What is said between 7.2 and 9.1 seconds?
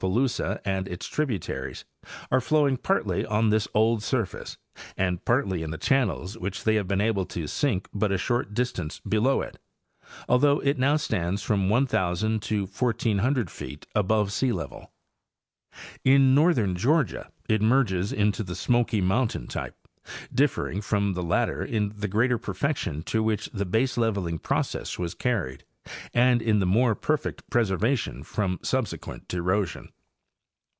to sink but a short distance